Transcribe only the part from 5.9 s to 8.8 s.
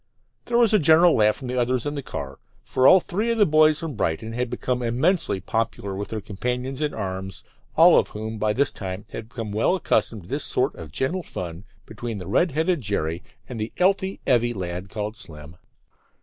with their companions in arms, all of whom by this